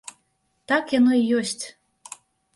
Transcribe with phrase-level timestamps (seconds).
[0.71, 1.65] Так яно й ёсць.